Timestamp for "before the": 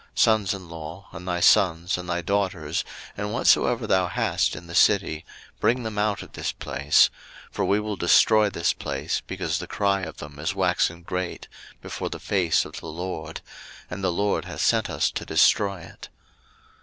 11.83-12.19